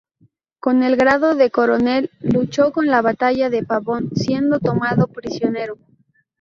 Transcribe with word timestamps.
Con 0.59 0.81
el 0.81 0.95
grado 0.95 1.35
de 1.35 1.51
coronel 1.51 2.09
luchó 2.21 2.73
en 2.81 2.87
la 2.87 3.03
batalla 3.03 3.51
de 3.51 3.61
Pavón, 3.63 4.09
siendo 4.15 4.59
tomado 4.59 5.05
prisionero. 5.05 5.77